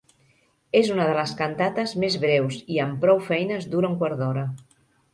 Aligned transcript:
És 0.79 0.89
una 0.93 1.05
de 1.09 1.17
les 1.17 1.33
cantates 1.43 1.95
més 2.05 2.19
breus 2.25 2.59
i 2.77 2.83
amb 2.89 3.01
prou 3.07 3.25
feines 3.31 3.73
dura 3.77 3.93
un 3.95 4.03
quart 4.05 4.23
d'hora. 4.25 4.53